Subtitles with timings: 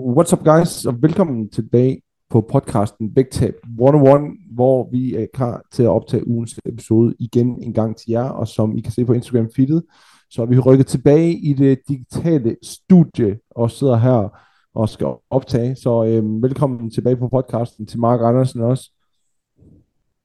[0.00, 4.20] What's up guys, og velkommen tilbage på podcasten Big Tab 101,
[4.54, 8.48] hvor vi er klar til at optage ugens episode igen en gang til jer, og
[8.48, 9.82] som I kan se på Instagram feedet,
[10.30, 14.40] så er vi rykket tilbage i det digitale studie og sidder her
[14.74, 15.76] og skal optage.
[15.76, 18.90] Så øhm, velkommen tilbage på podcasten til Mark Andersen også.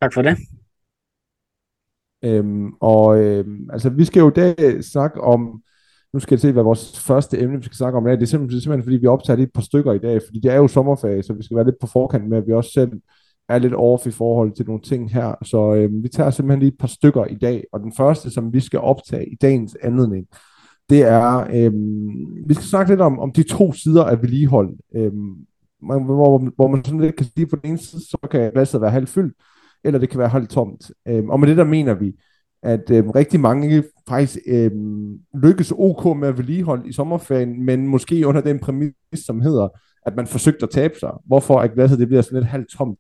[0.02, 0.38] Tak for det.
[2.24, 5.62] Øhm, og øhm, altså, vi skal jo i dag snakke om
[6.16, 8.12] nu skal jeg se, hvad vores første emne, vi skal snakke om er.
[8.12, 10.56] Det er simpelthen, simpelthen fordi, vi optager et par stykker i dag, fordi det er
[10.56, 12.92] jo sommerferie, så vi skal være lidt på forkant med, at vi også selv
[13.50, 15.36] er lidt off i forhold til nogle ting her.
[15.44, 18.54] Så øh, vi tager simpelthen lige et par stykker i dag, og den første, som
[18.54, 20.26] vi skal optage i dagens anledning,
[20.90, 21.74] det er, øh,
[22.48, 25.12] vi skal snakke lidt om, om de to sider af vedligehold, øh,
[26.06, 28.92] hvor, hvor man sådan lidt kan sige, på den ene side, så kan glasset være
[28.92, 29.34] halvt fyldt,
[29.84, 30.92] eller det kan være halvt tomt.
[31.08, 32.14] Øh, og med det der mener vi,
[32.66, 34.72] at øh, rigtig mange faktisk øh,
[35.44, 38.94] lykkes ok med at vedligeholde i sommerferien, men måske under den præmis,
[39.26, 39.68] som hedder,
[40.06, 41.12] at man forsøgte at tabe sig.
[41.26, 43.00] Hvorfor at glasset det bliver sådan lidt halvt tomt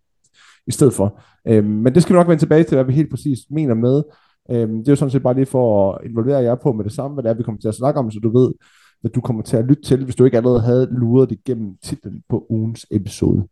[0.67, 1.22] i stedet for.
[1.47, 4.03] Øh, men det skal vi nok vende tilbage til, hvad vi helt præcis mener med.
[4.52, 6.94] Øh, det er jo sådan set bare lige for at involvere jer på med det
[6.94, 8.53] samme, hvad det er, vi kommer til at snakke om, så du ved,
[9.02, 11.75] hvad du kommer til at lytte til, hvis du ikke allerede havde luret det gennem
[11.83, 13.47] titlen på ugens episode.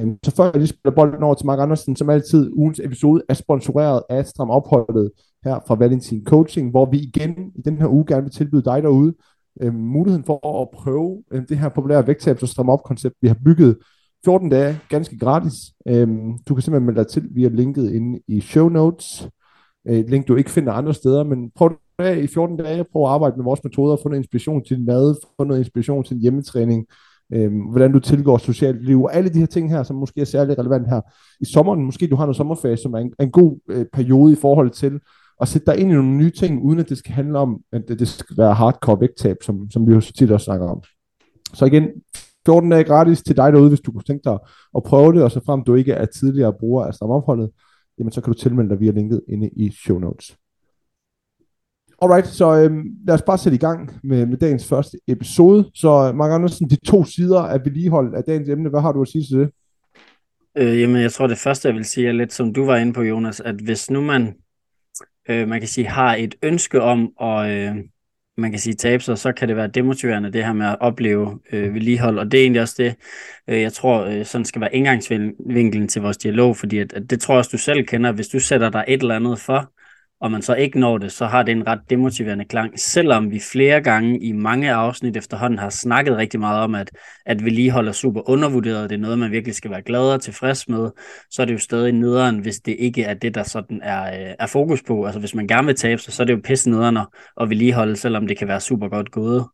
[0.00, 3.34] Så før jeg lige spiller bolden over til Mark Andersen, som altid, ugens episode er
[3.34, 5.10] sponsoreret af Stram Opholdet
[5.44, 8.82] her fra Valentin Coaching, hvor vi igen i den her uge gerne vil tilbyde dig
[8.82, 9.14] derude
[9.60, 13.28] øh, muligheden for at prøve øh, det her populære vægttabs- og stram op koncept, vi
[13.28, 13.76] har bygget
[14.24, 15.54] 14 dage ganske gratis.
[15.88, 16.08] Øh,
[16.48, 19.28] du kan simpelthen melde dig til via linket inde i show notes.
[19.88, 23.02] Øh, et link, du ikke finder andre steder, men prøv det i 14 dage, prøv
[23.02, 26.14] at arbejde med vores metoder, få noget inspiration til din mad, få noget inspiration til
[26.14, 26.86] din hjemmetræning,
[27.32, 30.24] øh, hvordan du tilgår socialt liv, og alle de her ting her, som måske er
[30.24, 31.00] særlig relevant her
[31.40, 31.84] i sommeren.
[31.84, 35.00] Måske du har noget sommerferie, som er en, en god øh, periode i forhold til
[35.40, 37.82] at sætte dig ind i nogle nye ting, uden at det skal handle om, at
[37.88, 40.82] det, det skal være hardcore vægttab, som, som vi jo så tit også snakker om.
[41.54, 41.88] Så igen,
[42.46, 44.38] 14 dage gratis til dig derude, hvis du kunne tænke dig
[44.76, 47.50] at prøve det, og så frem du ikke er tidligere bruger af stramopholdet,
[47.98, 50.36] jamen så kan du tilmelde dig via linket inde i show notes.
[52.02, 55.70] Alright, så øhm, lad os bare sætte i gang med, med dagens første episode.
[55.74, 59.02] Så øh, Mark Andersen, de to sider af vedligehold af dagens emne, hvad har du
[59.02, 59.50] at sige til det?
[60.58, 62.92] Øh, jamen, jeg tror det første, jeg vil sige, er lidt som du var inde
[62.92, 64.34] på, Jonas, at hvis nu man,
[65.28, 67.76] øh, man kan sige, har et ønske om at, øh,
[68.36, 71.38] man kan sige, tabe sig, så kan det være demotiverende, det her med at opleve
[71.52, 72.94] øh, vedligehold, og det er egentlig også det,
[73.48, 77.20] øh, jeg tror, øh, sådan skal være indgangsvinklen til vores dialog, fordi at, at det
[77.20, 79.72] tror jeg også, du selv kender, hvis du sætter dig et eller andet for,
[80.24, 83.40] og man så ikke når det, så har det en ret demotiverende klang, selvom vi
[83.52, 86.90] flere gange i mange afsnit efterhånden har snakket rigtig meget om, at,
[87.26, 90.68] at vedligehold er super undervurderet, det er noget, man virkelig skal være glad og tilfreds
[90.68, 90.90] med,
[91.30, 94.34] så er det jo stadig nederen, hvis det ikke er det, der sådan er, øh,
[94.38, 95.04] er fokus på.
[95.04, 96.96] Altså hvis man gerne vil tabe sig, så er det jo pisse nederen
[97.40, 99.44] at, vedligeholde, selvom det kan være super godt gået.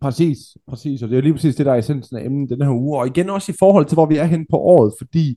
[0.00, 0.38] Præcis,
[0.68, 2.98] præcis, og det er lige præcis det, der er essensen af emnet den her uge,
[2.98, 5.36] og igen også i forhold til, hvor vi er hen på året, fordi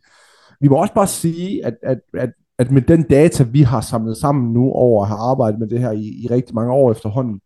[0.61, 4.17] vi må også bare sige, at, at, at at med den data, vi har samlet
[4.17, 7.41] sammen nu over at have arbejdet med det her i, i rigtig mange år efterhånden,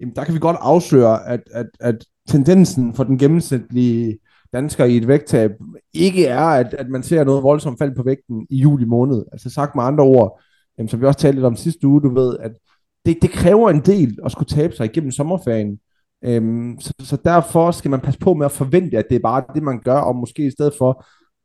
[0.00, 4.18] jamen der kan vi godt afsløre, at, at, at tendensen for den gennemsnitlige
[4.52, 5.50] dansker i et vægttab
[5.94, 9.24] ikke er, at, at man ser noget voldsomt fald på vægten i juli måned.
[9.32, 10.40] Altså sagt med andre ord,
[10.78, 12.52] jamen, som vi også talte lidt om sidste uge, du ved, at
[13.06, 15.78] det, det kræver en del at skulle tabe sig igennem sommerferien.
[16.24, 19.44] Øhm, så, så derfor skal man passe på med at forvente, at det er bare
[19.54, 21.04] det, man gør, og måske i stedet for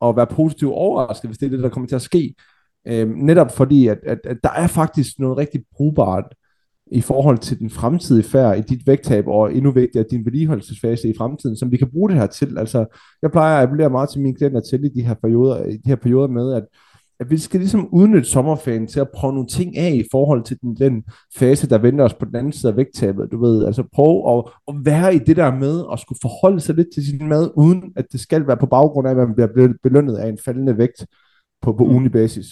[0.09, 2.35] at være positivt overrasket, hvis det er det, der kommer til at ske.
[2.88, 6.26] Øhm, netop fordi, at, at, at der er faktisk noget rigtig brugbart
[6.91, 11.14] i forhold til den fremtidige færd i dit vægttab, og endnu vigtigere din vedligeholdelsesfase i
[11.17, 12.58] fremtiden, som vi kan bruge det her til.
[12.58, 12.85] Altså,
[13.22, 15.90] jeg plejer at appellere meget til mine klienter til i de her perioder, i de
[15.90, 16.64] her perioder med, at,
[17.20, 20.58] at vi skal ligesom udnytte sommerferien til at prøve nogle ting af i forhold til
[20.61, 21.03] den, den
[21.38, 23.32] fase, der venter os på den anden side af vægttabet.
[23.32, 26.76] Du ved, altså prøve at, at være i det der med, at skulle forholde sig
[26.76, 29.73] lidt til sin mad, uden at det skal være på baggrund af, at man bliver
[29.84, 31.05] belønnet af en faldende vægt
[31.61, 31.90] på, på mm.
[31.90, 32.46] ugenlig basis.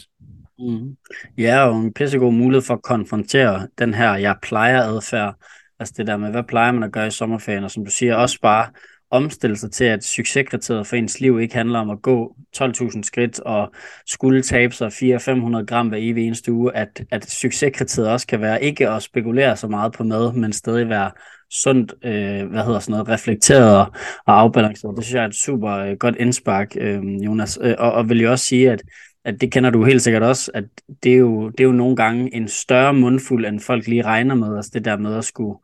[0.59, 0.97] Mm.
[1.37, 5.35] Ja, og en pissegod mulighed for at konfrontere den her, jeg plejer adfærd.
[5.79, 8.15] Altså det der med, hvad plejer man at gøre i sommerferien, og som du siger,
[8.15, 8.67] også bare
[9.11, 13.39] omstille sig til, at succeskriteriet for ens liv ikke handler om at gå 12.000 skridt
[13.39, 13.71] og
[14.07, 18.63] skulle tabe sig 400-500 gram hver evig eneste uge, at, at succeskriteriet også kan være
[18.63, 21.11] ikke at spekulere så meget på mad, men stadig være
[21.51, 23.85] sundt, øh, hvad hedder sådan noget, reflekteret og,
[24.25, 24.97] og afbalanceret.
[24.97, 27.59] Det synes jeg er et super øh, godt indspark, øh, Jonas.
[27.61, 28.81] Øh, og, og vil jeg også sige, at
[29.29, 30.63] at det kender du helt sikkert også, at
[31.03, 34.35] det er, jo, det er jo nogle gange en større mundfuld, end folk lige regner
[34.35, 35.59] med, altså det der med at skulle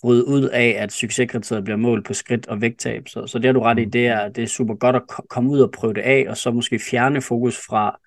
[0.00, 3.08] bryde ud af, at succeskriteriet bliver målt på skridt og vægttab.
[3.08, 5.50] Så, så det har du ret i, det er, det er super godt at komme
[5.50, 8.00] ud og prøve det af, og så måske fjerne fokus fra,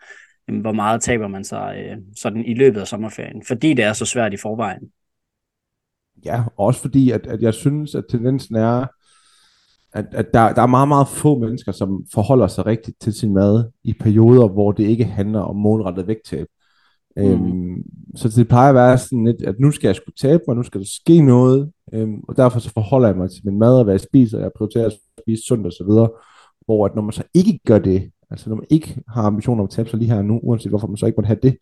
[0.48, 3.94] jamen, hvor meget taber man sig øh, sådan i løbet af sommerferien, fordi det er
[3.94, 4.92] så svært i forvejen.
[6.26, 8.86] Ja, også fordi, at, at jeg synes, at tendensen er,
[9.94, 13.34] at, at der, der er meget, meget få mennesker, som forholder sig rigtigt til sin
[13.34, 16.48] mad i perioder, hvor det ikke handler om målrettet vægttab.
[17.18, 17.24] Mm.
[17.24, 17.84] Øhm,
[18.16, 20.64] så det plejer at være sådan lidt, at nu skal jeg skulle tabe mig, nu
[20.64, 23.84] skal der ske noget, øhm, og derfor så forholder jeg mig til min mad og
[23.84, 25.92] hvad jeg spiser, jeg prioriterer at spise sundt osv.,
[26.66, 29.68] hvor at når man så ikke gør det, altså når man ikke har ambitioner om
[29.68, 31.58] at tabe sig lige her nu, uanset hvorfor man så ikke må have det,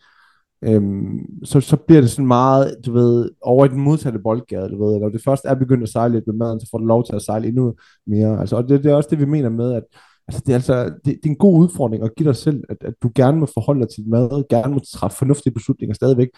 [0.63, 4.86] øhm, så, så bliver det sådan meget, du ved, over i den modsatte boldgade, du
[4.86, 7.06] ved, når det først er begyndt at sejle lidt med maden, så får du lov
[7.06, 7.74] til at sejle endnu
[8.08, 9.84] mere, altså, og det, det er også det, vi mener med, at
[10.28, 12.78] altså, det, er altså, det, det er en god udfordring at give dig selv, at,
[12.81, 16.30] at du gerne må forholde dig til mad, gerne må træffe fornuftige beslutninger stadigvæk,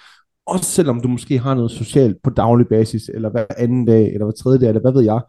[0.46, 4.26] også selvom du måske har noget socialt på daglig basis, eller hver anden dag, eller
[4.26, 5.22] hver tredje dag, eller hvad ved jeg.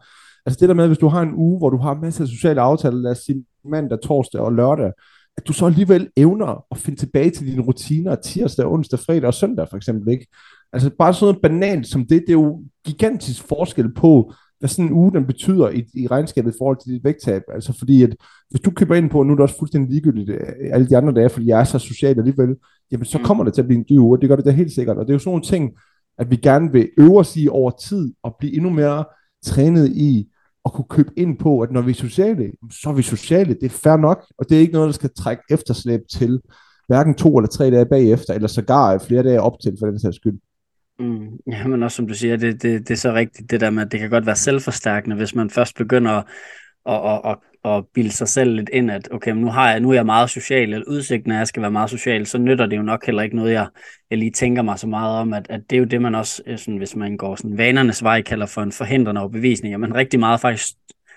[0.45, 2.61] Altså det der med, hvis du har en uge, hvor du har masser af sociale
[2.61, 4.91] aftaler, lad os sige mandag, torsdag og lørdag,
[5.37, 9.33] at du så alligevel evner at finde tilbage til dine rutiner tirsdag, onsdag, fredag og
[9.33, 10.27] søndag for eksempel, ikke?
[10.73, 14.85] Altså bare sådan noget banalt som det, det er jo gigantisk forskel på, hvad sådan
[14.85, 17.41] en uge den betyder i, i regnskabet i forhold til dit vægttab.
[17.53, 18.15] Altså fordi, at
[18.49, 20.39] hvis du køber ind på, nu er det også fuldstændig ligegyldigt øh,
[20.71, 22.55] alle de andre dage, fordi jeg er så social alligevel,
[22.91, 23.23] jamen så mm.
[23.23, 24.97] kommer det til at blive en dyr uge, og det gør det da helt sikkert.
[24.97, 25.71] Og det er jo sådan nogle ting,
[26.17, 29.05] at vi gerne vil øve os i over tid, og blive endnu mere
[29.45, 30.27] trænet i,
[30.65, 33.53] at kunne købe ind på, at når vi er sociale, så er vi sociale.
[33.53, 36.41] Det er fair nok, og det er ikke noget, der skal trække efterslæb til
[36.87, 40.15] hverken to eller tre dage bagefter, eller sågar flere dage op til, for den sags
[40.15, 40.39] skyld.
[40.99, 43.69] Mm, ja, men også som du siger, det, det, det er så rigtigt, det der
[43.69, 46.25] med, at det kan godt være selvforstærkende, hvis man først begynder at,
[46.85, 49.89] og, og, og, at bilde sig selv lidt ind, at okay, nu, har jeg, nu
[49.89, 52.65] er jeg meget social, eller udsigten er, at jeg skal være meget social, så nytter
[52.65, 53.67] det jo nok heller ikke noget, jeg,
[54.09, 56.43] jeg lige tænker mig så meget om, at, at det er jo det, man også,
[56.47, 59.95] øh, sådan, hvis man går sådan vanernes vej, kalder for en forhindrende overbevisning, at man
[59.95, 60.67] rigtig meget faktisk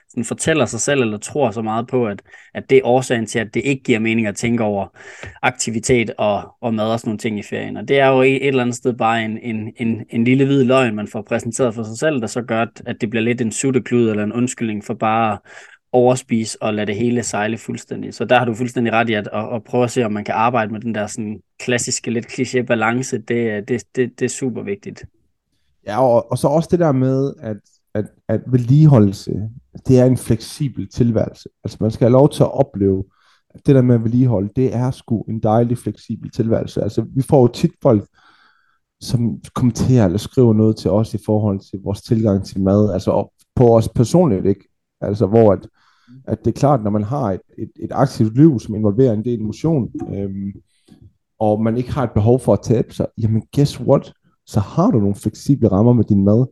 [0.09, 2.23] sådan fortæller sig selv, eller tror så meget på, at,
[2.55, 4.87] at det er årsagen til, at det ikke giver mening at tænke over
[5.43, 7.77] aktivitet og, og mad og sådan nogle ting i ferien.
[7.77, 10.45] Og det er jo et, et eller andet sted bare en, en, en, en lille
[10.45, 13.41] hvid løgn, man får præsenteret for sig selv, der så gør, at det bliver lidt
[13.41, 15.39] en sutteklud eller en undskyldning for bare
[15.93, 18.15] overspise og lade det hele sejle fuldstændig.
[18.15, 20.25] Så der har du fuldstændig ret i at, at, at prøve at se, om man
[20.25, 23.19] kan arbejde med den der sådan klassiske, lidt kliché balance.
[23.19, 25.05] Det, det, det, det er super vigtigt.
[25.87, 27.57] Ja, og, og så også det der med, at,
[27.95, 29.33] at, at vedligeholdelse,
[29.87, 31.49] det er en fleksibel tilværelse.
[31.65, 33.05] Altså man skal have lov til at opleve,
[33.51, 36.83] at det der med at vedligeholde, det er sgu en dejlig fleksibel tilværelse.
[36.83, 38.07] Altså vi får jo tit folk,
[39.01, 43.29] som kommenterer eller skriver noget til os i forhold til vores tilgang til mad, altså
[43.57, 44.69] på os personligt, ikke?
[45.01, 45.69] Altså hvor at,
[46.25, 49.25] at det er klart, når man har et, et, et aktivt liv, som involverer en
[49.25, 50.53] del motion, øhm,
[51.39, 54.13] og man ikke har et behov for at tabe sig, jamen guess what?
[54.47, 56.47] Så har du nogle fleksible rammer med din mad.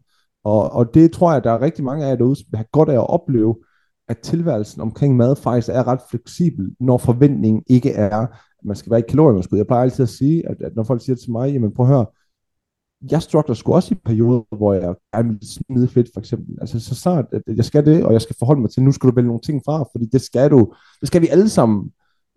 [0.47, 2.89] Og, og det tror jeg, der er rigtig mange af jer derude, som har godt
[2.89, 3.57] af at opleve,
[4.09, 8.91] at tilværelsen omkring mad faktisk er ret fleksibel, når forventningen ikke er, at man skal
[8.91, 9.59] være i kalorieunderskud.
[9.59, 11.93] Jeg plejer altid at sige, at, at når folk siger til mig, jamen prøv at
[11.93, 12.07] høre,
[13.11, 16.57] jeg struggler sgu også i perioder, hvor jeg gerne vil smide fedt, for eksempel.
[16.61, 19.11] Altså, så snart, at jeg skal det, og jeg skal forholde mig til, nu skal
[19.11, 21.91] du vælge nogle ting fra, fordi det skal du, det skal vi alle sammen,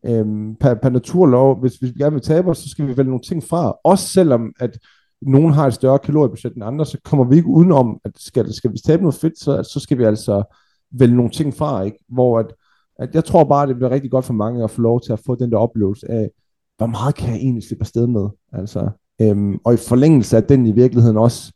[0.06, 3.10] øhm, per, per naturlov, hvis, hvis vi gerne vil tabe os, så skal vi vælge
[3.10, 4.80] nogle ting fra, også selvom, at
[5.22, 8.72] nogen har et større kaloriebudget end andre, så kommer vi ikke udenom, at skal, skal
[8.72, 10.44] vi tabe noget fedt, så, så skal vi altså
[10.92, 11.98] vælge nogle ting fra, ikke?
[12.10, 12.54] hvor at,
[13.00, 15.22] at jeg tror bare, det bliver rigtig godt for mange at få lov til at
[15.26, 16.30] få den der oplevelse af,
[16.78, 18.30] hvor meget kan jeg egentlig slippe afsted med?
[18.54, 18.90] Altså,
[19.22, 21.54] Øhm, og i forlængelse af den i virkeligheden også,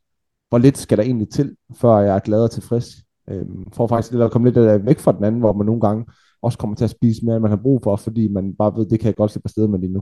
[0.50, 2.86] hvor lidt skal der egentlig til, før jeg er glad og tilfreds.
[3.30, 5.82] Øhm, for faktisk lidt at komme lidt øh, væk fra den anden, hvor man nogle
[5.82, 6.06] gange
[6.42, 8.86] også kommer til at spise mere, end man har brug for, fordi man bare ved,
[8.86, 10.02] det kan jeg godt slippe afsted med lige nu.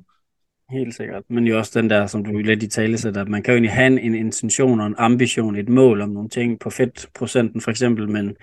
[0.71, 1.23] Helt sikkert.
[1.29, 3.55] Men jo også den der, som du lidt i tale sætter, at man kan jo
[3.55, 7.61] egentlig have en, en intention og en ambition, et mål om nogle ting på fedtprocenten
[7.61, 8.35] for eksempel, men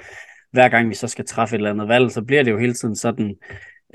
[0.52, 2.74] hver gang vi så skal træffe et eller andet valg, så bliver det jo hele
[2.74, 3.34] tiden sådan,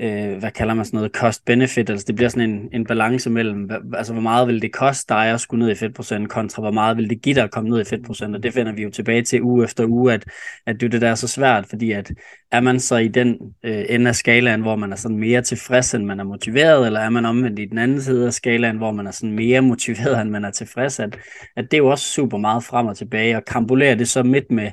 [0.00, 3.70] øh, hvad kalder man sådan noget, cost-benefit, altså det bliver sådan en, en balance mellem,
[3.94, 6.96] altså hvor meget vil det koste dig at skulle ned i fedtprocent, kontra hvor meget
[6.96, 9.22] vil det give dig at komme ned i fedtprocent, og det finder vi jo tilbage
[9.22, 10.24] til uge efter uge, at,
[10.66, 12.12] at det er det, der er så svært, fordi at
[12.50, 15.94] er man så i den øh, ende af skalaen, hvor man er sådan mere tilfreds,
[15.94, 18.92] end man er motiveret, eller er man omvendt i den anden side af skalaen, hvor
[18.92, 21.18] man er sådan mere motiveret, end man er tilfreds, at,
[21.56, 24.50] at det er jo også super meget frem og tilbage, og kambulerer det så midt
[24.50, 24.70] med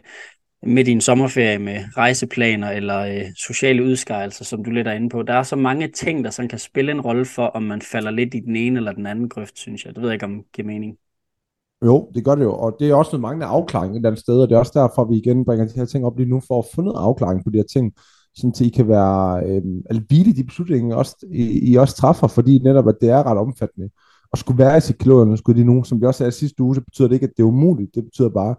[0.64, 5.10] midt i en sommerferie med rejseplaner eller øh, sociale udskejelser, som du lidt er inde
[5.10, 5.24] på.
[5.24, 8.12] Der er så mange ting, der sådan kan spille en rolle for, om man falder
[8.12, 9.96] lidt i den ene eller den anden grøft, synes jeg.
[9.96, 10.98] Det ved jeg ikke, om det giver mening.
[11.86, 14.22] Jo, det gør det jo, og det er også noget manglende afklaring et eller andet
[14.22, 16.30] sted, og det er også derfor, at vi igen bringer de her ting op lige
[16.30, 17.94] nu, for at få noget afklaring på de her ting,
[18.36, 22.60] sådan til I kan være øh, alvide de beslutninger, også, I, I også træffer, fordi
[22.60, 23.90] netop, at det er ret omfattende.
[24.32, 26.82] Og skulle være i cykloderne, skulle de nu, som vi også sagde sidste uge, så
[26.82, 28.56] betyder det ikke, at det er umuligt, det betyder bare,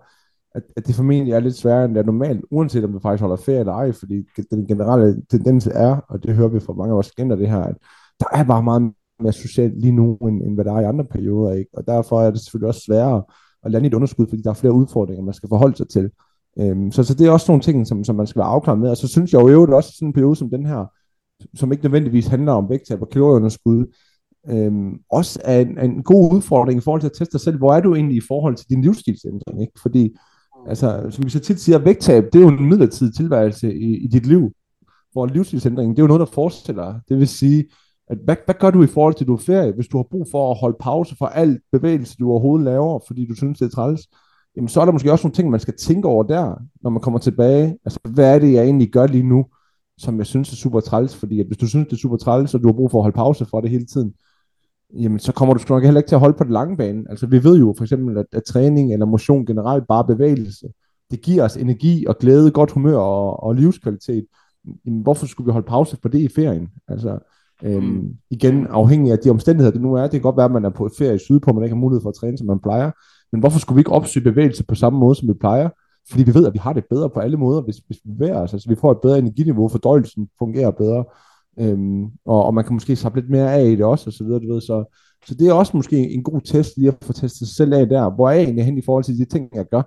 [0.55, 3.21] at, at det formentlig er lidt sværere, end det er normalt, uanset om du faktisk
[3.21, 6.91] holder ferie eller ej, fordi den generelle tendens er, og det hører vi fra mange
[6.91, 7.77] af vores klienter det her, at
[8.21, 11.05] der er bare meget mere socialt lige nu, end, end hvad der er i andre
[11.05, 11.71] perioder, ikke?
[11.73, 13.23] og derfor er det selvfølgelig også sværere
[13.65, 16.11] at lande et underskud, fordi der er flere udfordringer, man skal forholde sig til.
[16.59, 18.91] Øhm, så, så det er også nogle ting, som, som man skal være afklaret med,
[18.91, 20.87] og så synes jeg jo øvrigt også sådan en periode som den her,
[21.55, 23.87] som ikke nødvendigvis handler om vægttab og kalorieunderskud,
[24.49, 27.75] øhm, også er en, en god udfordring i forhold til at teste dig selv, hvor
[27.75, 29.81] er du egentlig i forhold til din livsstilsændring, ikke?
[29.83, 30.17] fordi
[30.69, 34.07] altså, som vi så tit siger, vægttab, det er jo en midlertidig tilværelse i, i
[34.07, 34.53] dit liv,
[35.13, 37.01] hvor livsstilsændring, det er jo noget, der forestiller.
[37.09, 37.65] Det vil sige,
[38.09, 40.07] at hvad, hvad gør du i forhold til, at du er ferie, hvis du har
[40.11, 43.65] brug for at holde pause for alt bevægelse, du overhovedet laver, fordi du synes, det
[43.65, 44.09] er træls?
[44.57, 47.01] Jamen, så er der måske også nogle ting, man skal tænke over der, når man
[47.01, 47.79] kommer tilbage.
[47.85, 49.47] Altså, hvad er det, jeg egentlig gør lige nu,
[49.99, 51.17] som jeg synes er super træls?
[51.17, 53.03] Fordi at hvis du synes, det er super træls, og du har brug for at
[53.03, 54.13] holde pause for det hele tiden,
[54.99, 57.05] jamen så kommer du sgu nok heller ikke til at holde på den lange bane.
[57.11, 60.67] Altså vi ved jo for eksempel, at, at træning eller motion generelt bare bevægelse,
[61.11, 64.27] det giver os energi og glæde, godt humør og, og livskvalitet.
[64.87, 66.69] Jamen, hvorfor skulle vi holde pause på det i ferien?
[66.89, 67.19] Altså,
[67.63, 68.17] øhm, mm.
[68.31, 70.71] igen, afhængig af de omstændigheder, det nu er, det kan godt være, at man er
[70.71, 72.91] på ferie i Sydpå, man ikke har mulighed for at træne, som man plejer,
[73.33, 75.69] men hvorfor skulle vi ikke opsøge bevægelse på samme måde, som vi plejer?
[76.11, 78.41] Fordi vi ved, at vi har det bedre på alle måder, hvis, hvis vi bevæger
[78.41, 78.53] os.
[78.53, 81.05] Altså, vi får et bedre energiniveau, fordøjelsen fungerer bedre,
[81.61, 84.25] øhm, og, og man kan måske slappe lidt mere af i det også, og så
[84.25, 87.13] videre, du ved, så, så det er også måske en god test lige at få
[87.13, 88.15] testet sig selv af der.
[88.15, 89.83] Hvor er jeg egentlig hen i forhold til de ting, jeg gør?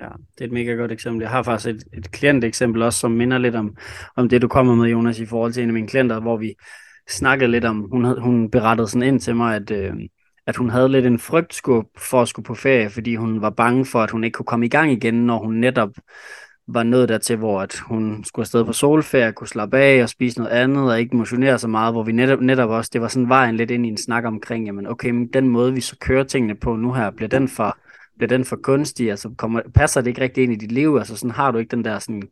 [0.00, 1.22] Ja, det er et mega godt eksempel.
[1.22, 3.76] Jeg har faktisk et, et klienteksempel også, som minder lidt om,
[4.16, 6.54] om det, du kommer med, Jonas, i forhold til en af mine klienter, hvor vi
[7.10, 9.94] snakkede lidt om, hun, havde, hun berettede sådan ind til mig, at, øh,
[10.46, 13.84] at hun havde lidt en frygtskub for at skulle på ferie, fordi hun var bange
[13.84, 15.90] for, at hun ikke kunne komme i gang igen, når hun netop
[16.68, 20.38] var nået dertil, hvor at hun skulle afsted på solferie, kunne slappe af og spise
[20.38, 23.28] noget andet, og ikke motionere så meget, hvor vi netop, netop også, det var sådan
[23.28, 26.24] vejen lidt ind i en snak omkring, jamen okay, men den måde, vi så kører
[26.24, 27.78] tingene på nu her, bliver den for,
[28.18, 31.16] bliver den for kunstig, altså kommer, passer det ikke rigtig ind i dit liv, altså
[31.16, 32.22] sådan har du ikke den der sådan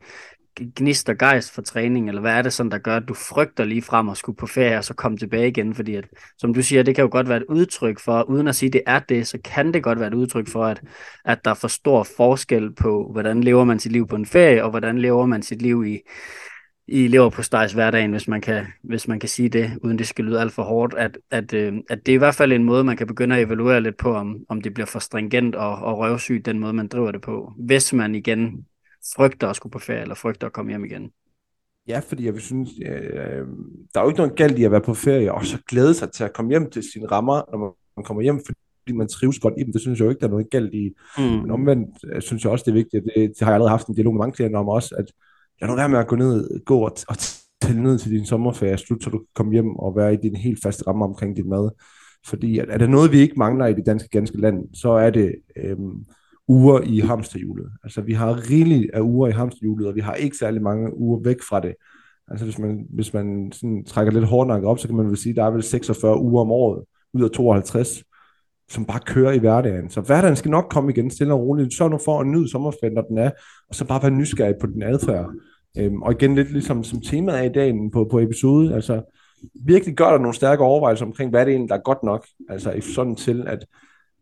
[0.77, 3.65] gnist og gejst for træning, eller hvad er det sådan, der gør, at du frygter
[3.65, 5.75] lige frem at skulle på ferie og så komme tilbage igen?
[5.75, 6.05] Fordi at,
[6.39, 8.83] som du siger, det kan jo godt være et udtryk for, uden at sige, det
[8.87, 10.83] er det, så kan det godt være et udtryk for, at,
[11.25, 14.65] at der er for stor forskel på, hvordan lever man sit liv på en ferie,
[14.65, 15.99] og hvordan lever man sit liv i,
[16.89, 20.07] i lever på stejs hverdagen, hvis man, kan, hvis man kan sige det, uden det
[20.07, 22.65] skal lyde alt for hårdt, at, at, øh, at det er i hvert fald en
[22.65, 25.75] måde, man kan begynde at evaluere lidt på, om, om det bliver for stringent og,
[25.75, 27.53] og røvsygt, den måde, man driver det på.
[27.59, 28.67] Hvis man igen
[29.17, 31.11] frygter at skulle på ferie, eller frygter at komme hjem igen.
[31.89, 33.47] Ja, fordi jeg synes, øh,
[33.95, 36.13] der er jo ikke noget galt i at være på ferie, og så glæde sig
[36.13, 39.55] til at komme hjem til sine rammer, når man kommer hjem, fordi man trives godt
[39.59, 39.73] i dem.
[39.73, 40.93] Det synes jeg jo ikke, der er noget galt i.
[41.19, 41.25] Mm.
[41.25, 43.87] Men omvendt øh, synes jeg også, det er vigtigt, det, det har jeg allerede haft
[43.87, 45.13] en dialog med mange klienter om også, at
[45.61, 47.17] jeg nu være med at gå ned, gå og, og
[47.63, 50.37] tælle ned til din sommerferie, slut, så du kan komme hjem og være i din
[50.37, 51.71] helt faste ramme omkring din mad.
[52.27, 55.35] Fordi er der noget, vi ikke mangler i det danske ganske land, så er det
[55.57, 56.05] øhm,
[56.51, 57.71] uger i hamsterhjulet.
[57.85, 61.21] Altså vi har rigeligt af uger i hamsterhjulet, og vi har ikke særlig mange uger
[61.25, 61.75] væk fra det.
[62.31, 65.31] Altså hvis man, hvis man sådan trækker lidt hårdt op, så kan man vel sige,
[65.31, 68.05] at der er vel 46 uger om året, ud af 52,
[68.69, 69.91] som bare kører i hverdagen.
[69.91, 71.75] Så hverdagen skal nok komme igen stille og roligt.
[71.75, 73.31] Så nu for at nyde sommerferien, når den er,
[73.69, 75.27] og så bare være nysgerrig på den adfærd.
[75.79, 79.03] Øhm, og igen lidt ligesom som temaet er i dag på, på episode, altså
[79.55, 82.27] virkelig gør der nogle stærke overvejelser omkring, hvad det egentlig, der er godt nok.
[82.49, 83.67] Altså i sådan til, at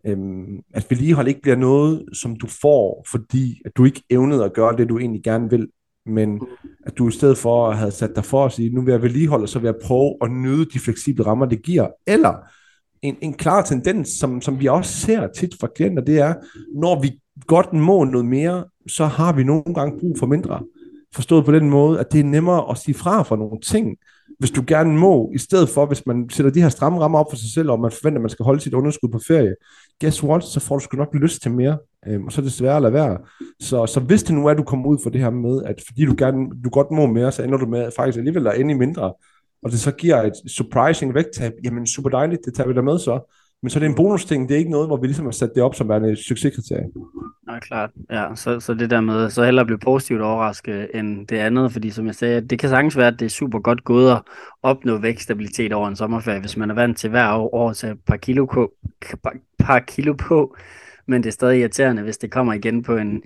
[0.09, 4.53] øhm, at vedligehold ikke bliver noget, som du får, fordi at du ikke evnede at
[4.53, 5.69] gøre det, du egentlig gerne vil,
[6.07, 6.41] men
[6.87, 9.03] at du i stedet for at have sat dig for at sige, nu vil jeg
[9.03, 11.89] vedligeholde, så vil jeg prøve at nyde de fleksible rammer, det giver.
[12.07, 12.35] Eller
[13.03, 16.35] en, en klar tendens, som, som vi også ser tit fra klienter, det er,
[16.75, 20.63] når vi godt må noget mere, så har vi nogle gange brug for mindre.
[21.15, 23.97] Forstået på den måde, at det er nemmere at sige fra for nogle ting,
[24.39, 27.27] hvis du gerne må, i stedet for, hvis man sætter de her stramme rammer op
[27.31, 29.55] for sig selv, og man forventer, at man skal holde sit underskud på ferie,
[30.01, 32.53] guess what, så får du sgu nok lyst til mere, øhm, og så er det
[32.53, 33.19] sværere at lade være.
[33.61, 35.83] Så, så hvis det nu er, at du kommer ud for det her med, at
[35.87, 38.75] fordi du, gerne, du godt må mere, så ender du med faktisk alligevel at ende
[38.75, 39.13] i mindre,
[39.63, 42.99] og det så giver et surprising vægttab, jamen super dejligt, det tager vi da med
[42.99, 43.38] så.
[43.63, 45.33] Men så er det en bonus ting, det er ikke noget, hvor vi ligesom har
[45.33, 46.87] sat det op som værende et succeskriterie.
[47.47, 47.91] Nej, klart.
[48.11, 51.91] Ja, så, så det der med, så hellere blive positivt overrasket end det andet, fordi
[51.91, 54.23] som jeg sagde, det kan sagtens være, at det er super godt gået at
[54.63, 58.01] opnå vækststabilitet over en sommerferie, hvis man er vant til hver år at tage et
[58.07, 58.73] par kilo, på,
[59.59, 60.57] par kilo på,
[61.07, 63.23] men det er stadig irriterende, hvis det kommer igen på en,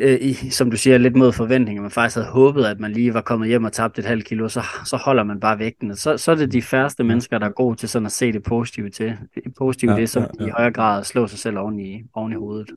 [0.00, 1.82] øh, i, som du siger, lidt mod forventninger.
[1.82, 4.48] Man faktisk havde håbet, at man lige var kommet hjem og tabt et halvt kilo,
[4.48, 5.96] så, så holder man bare vægten.
[5.96, 8.42] Så, så er det de færreste mennesker, der er gode til sådan at se det
[8.42, 9.16] positive til.
[9.34, 10.46] Det positive, ja, det som ja, ja.
[10.46, 12.70] i højere grad at slå sig selv oven i, oven i hovedet.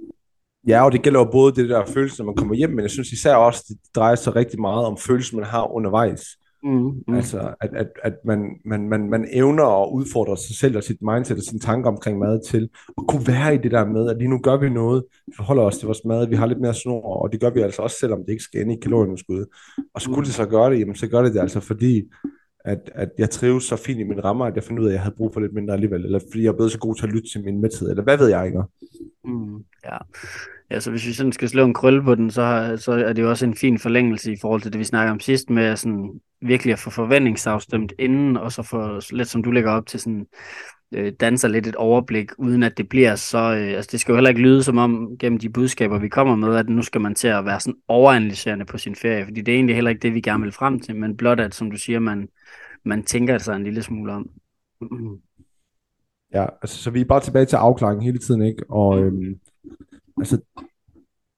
[0.68, 2.92] Ja, og det gælder jo både det der følelse, når man kommer hjem, men jeg
[2.92, 6.22] synes især også, det drejer sig rigtig meget om følelsen, man har undervejs.
[6.64, 7.14] Mm, mm.
[7.16, 11.02] Altså, at, at, at man, man, man, man evner at udfordre sig selv og sit
[11.02, 14.18] mindset og sine tanker omkring mad til at kunne være i det der med, at
[14.18, 16.74] lige nu gør vi noget, vi forholder os til vores mad, vi har lidt mere
[16.74, 19.46] snor, og det gør vi altså også, selvom det ikke skal ind i kalorieunderskud.
[19.94, 20.26] Og skulle mm.
[20.26, 22.04] det så gøre det, jamen så gør det det altså, fordi
[22.66, 24.94] at, at jeg trives så fint i mine rammer, at jeg fandt ud af, at
[24.94, 27.08] jeg havde brug for lidt mindre alligevel, eller fordi jeg er blevet så god til
[27.08, 28.64] at lytte til min mæthed, eller hvad ved jeg ikke.
[29.26, 29.56] Mm,
[29.86, 29.98] ja.
[30.74, 33.22] Ja, så hvis vi sådan skal slå en krølle på den, så, så er det
[33.22, 36.22] jo også en fin forlængelse i forhold til det, vi snakker om sidst, med sådan
[36.42, 40.28] virkelig at få forventningsafstemt inden, og så få, lidt som du lægger op til, sådan
[40.92, 44.16] øh, danser lidt et overblik, uden at det bliver så, øh, altså det skal jo
[44.16, 47.16] heller ikke lyde som om, gennem de budskaber, vi kommer med, at nu skal man
[47.16, 50.14] til at være sådan overanalyserende på sin ferie, fordi det er egentlig heller ikke det,
[50.14, 52.30] vi gerne vil frem til, men blot at, som du siger, man,
[52.84, 54.30] man tænker sig en lille smule om.
[56.34, 58.64] Ja, altså, så vi er bare tilbage til afklaringen hele tiden, ikke?
[58.70, 59.40] Og øhm,
[60.18, 60.38] altså,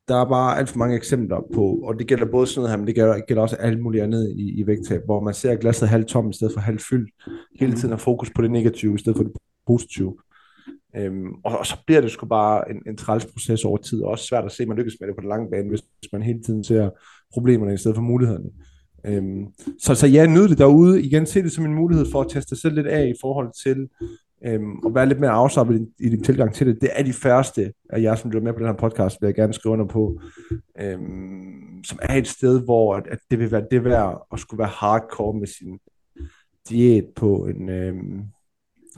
[0.08, 2.78] der er bare alt for mange eksempler på, og det gælder både sådan noget her,
[2.78, 5.90] men det gælder, gælder også alt muligt andet i, i vægttab, hvor man ser glasset
[5.90, 7.10] halvt tom i stedet for halvt fyldt.
[7.60, 9.34] Hele tiden har fokus på det negative i stedet for det
[9.68, 10.18] positive.
[10.96, 14.10] Øhm, og, og så bliver det sgu bare en, en træls proces over tid, og
[14.10, 16.12] også svært at se, at man lykkes med det på den lange bane, hvis, hvis
[16.14, 16.90] man hele tiden ser
[17.34, 18.50] problemerne i stedet for mulighederne.
[19.06, 19.46] Øhm,
[19.80, 21.04] så, så ja, nyd det derude.
[21.04, 23.64] Igen, se det som en mulighed for at teste sig selv lidt af i forhold
[23.64, 23.88] til
[24.46, 26.82] øhm, og være lidt mere afslappet i, i din tilgang til det.
[26.82, 29.36] Det er de færreste af jer, som lytter med på den her podcast, vil jeg
[29.36, 30.20] gerne skrive under på,
[30.82, 34.60] øhm, som er et sted, hvor at, at det vil være det værd at skulle
[34.60, 35.80] være hardcore med sin
[36.70, 38.22] diæt på en, øhm,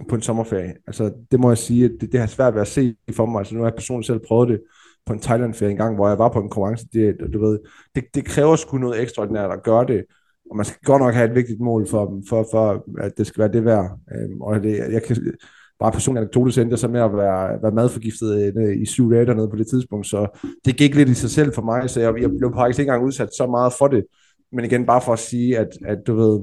[0.10, 0.75] på en sommerferie.
[0.88, 3.39] Altså, det må jeg sige, at det, det har svært ved at se for mig.
[3.39, 4.62] Altså, nu har jeg personligt selv prøvet det
[5.06, 7.60] på en Thailand-ferie en gang, hvor jeg var på en konkurrence, det, du ved,
[7.96, 10.03] det, det kræver sgu noget ekstraordinært at gøre det,
[10.50, 13.27] og man skal godt nok have et vigtigt mål for dem, for, for at det
[13.27, 14.00] skal være det værd.
[14.16, 15.18] Øhm, og det, jeg kan
[15.80, 19.50] bare personligt anekdote så sig med at være, være madforgiftet øh, i syv dage dernede
[19.50, 22.29] på det tidspunkt, så det gik lidt i sig selv for mig, så jeg, jeg
[22.38, 24.05] blev faktisk ikke engang udsat så meget for det.
[24.51, 26.40] Men igen, bare for at sige, at, at du ved,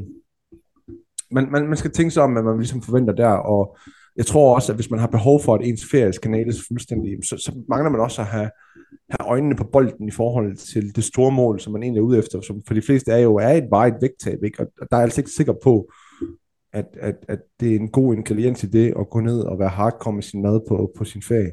[1.31, 3.77] man, man, man skal tænke sig om, hvad man ligesom forventer der, og
[4.17, 7.11] jeg tror også, at hvis man har behov for, at ens ferie skal nales fuldstændig,
[7.25, 8.51] så, så mangler man også at have,
[9.11, 12.19] have øjnene på bolden i forhold til det store mål, som man egentlig er ude
[12.19, 14.61] efter, som for de fleste er jo er et et vægttab, ikke?
[14.61, 15.91] og der er jeg altså ikke sikker på,
[16.73, 19.69] at, at, at det er en god ingrediens i det, at gå ned og være
[19.69, 21.51] hardcore med sin mad på, på sin ferie.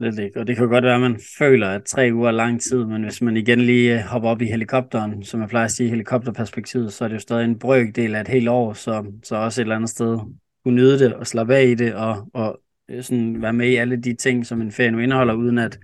[0.00, 0.40] Lidt ikke.
[0.40, 3.02] Og det kan godt være, at man føler, at tre uger er lang tid, men
[3.02, 6.92] hvis man igen lige øh, hopper op i helikopteren, som jeg plejer at sige, helikopterperspektivet,
[6.92, 9.64] så er det jo stadig en brøkdel af et helt år, så, så også et
[9.64, 10.18] eller andet sted
[10.64, 13.76] kunne nyde det og slappe af i det, og, og øh, sådan være med i
[13.76, 15.78] alle de ting, som en ferie nu indeholder, uden at,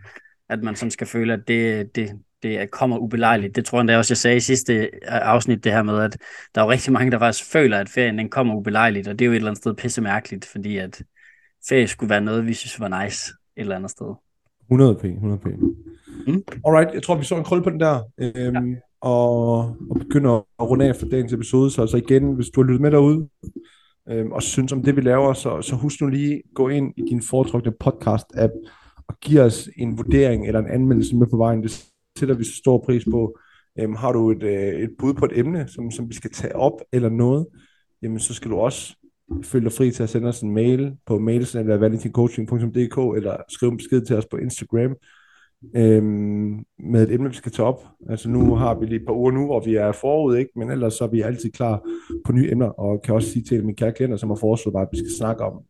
[0.51, 2.11] at man sådan skal føle, at det, det,
[2.43, 3.57] det kommer ubelejligt.
[3.57, 6.17] Det tror jeg endda også, jeg sagde i sidste øh, afsnit, det her med, at
[6.55, 9.25] der er jo rigtig mange, der faktisk føler, at ferien den kommer ubelejligt, og det
[9.25, 11.03] er jo et eller andet sted pisse mærkeligt, fordi at
[11.69, 14.15] ferie skulle være noget, vi synes var nice et eller andet sted.
[14.63, 15.47] 100 p, 100 p.
[16.27, 16.43] Mm.
[16.67, 18.77] Alright, jeg tror, vi så en krølle på den der, øhm, ja.
[19.01, 19.59] og,
[19.91, 22.81] og begynder at runde af for dagens episode, så altså igen, hvis du har lyttet
[22.81, 23.29] med derude,
[24.09, 27.03] øhm, og synes om det, vi laver, så, så husk nu lige gå ind i
[27.11, 28.53] din foretrukne podcast-app
[29.23, 31.63] giver os en vurdering eller en anmeldelse med på vejen.
[31.63, 31.85] Det
[32.19, 33.39] sætter vi så stor pris på.
[33.79, 36.57] Øhm, har du et, øh, et bud på et emne, som, som vi skal tage
[36.57, 37.47] op eller noget,
[38.03, 38.97] jamen så skal du også
[39.45, 44.07] føle dig fri til at sende os en mail på mailsnabelag.valentincoaching.dk eller skrive en besked
[44.07, 44.97] til os på Instagram
[45.77, 47.85] øhm, med et emne, vi skal tage op.
[48.09, 50.51] Altså nu har vi lige et par uger nu, hvor vi er forud, ikke?
[50.57, 51.83] men ellers så er vi altid klar
[52.25, 54.83] på nye emner, og kan også sige til mine kære klienter, som har foreslået bare,
[54.83, 55.63] at vi skal snakke om,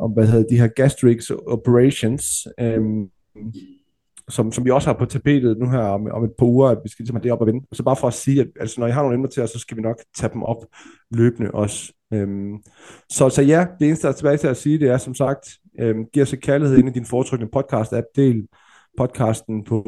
[0.00, 3.08] om hvad hedder de her gastric operations, øhm,
[4.28, 6.78] som, som vi også har på tapetet nu her om, om et par uger, at
[6.84, 7.66] vi skal ligesom have det op og vende.
[7.72, 9.58] Så bare for at sige, at altså, når I har nogle emner til os, så
[9.58, 10.66] skal vi nok tage dem op
[11.10, 11.92] løbende også.
[12.12, 12.62] Øhm,
[13.10, 15.48] så, så ja, det eneste, der er tilbage til at sige, det er som sagt,
[15.80, 18.46] øhm, giv os kærlighed ind i din foretrykne podcast-app, del
[18.96, 19.82] podcasten på,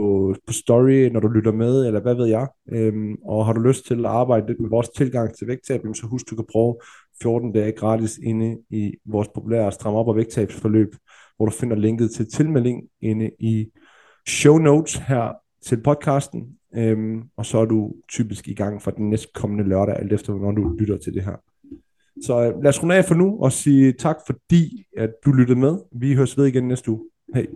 [0.46, 2.48] på story, når du lytter med, eller hvad ved jeg.
[2.72, 6.06] Øhm, og har du lyst til at arbejde lidt med vores tilgang til vægttab, så
[6.06, 6.76] husk, du kan prøve
[7.22, 10.94] 14 dage gratis inde i vores populære stram op- og vægttabsforløb,
[11.36, 13.66] hvor du finder linket til tilmelding inde i
[14.28, 16.48] show notes her til podcasten.
[16.74, 20.32] Øhm, og så er du typisk i gang for den næste kommende lørdag, alt efter
[20.32, 21.36] hvornår du lytter til det her.
[22.22, 25.58] Så øh, lad os runde af for nu og sige tak, fordi at du lyttede
[25.58, 25.78] med.
[25.92, 27.00] Vi høres ved igen næste uge.
[27.34, 27.46] Hej.